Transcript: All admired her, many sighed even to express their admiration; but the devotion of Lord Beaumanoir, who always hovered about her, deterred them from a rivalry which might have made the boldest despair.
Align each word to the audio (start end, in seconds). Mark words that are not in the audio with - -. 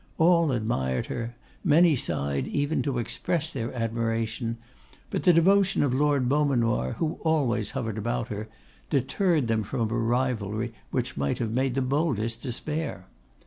All 0.17 0.51
admired 0.51 1.05
her, 1.13 1.35
many 1.63 1.95
sighed 1.95 2.47
even 2.47 2.81
to 2.81 2.97
express 2.97 3.53
their 3.53 3.71
admiration; 3.71 4.57
but 5.11 5.21
the 5.25 5.31
devotion 5.31 5.83
of 5.83 5.93
Lord 5.93 6.27
Beaumanoir, 6.27 6.93
who 6.93 7.19
always 7.21 7.69
hovered 7.77 7.99
about 7.99 8.29
her, 8.29 8.47
deterred 8.89 9.47
them 9.47 9.61
from 9.61 9.81
a 9.91 9.93
rivalry 9.93 10.73
which 10.89 11.17
might 11.17 11.37
have 11.37 11.51
made 11.51 11.75
the 11.75 11.83
boldest 11.83 12.41
despair. 12.41 13.05